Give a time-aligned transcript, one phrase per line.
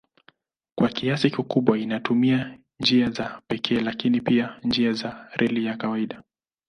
[0.79, 6.23] Kwa kiasi kikubwa inatumia njia za pekee lakini pia njia za reli ya kawaida.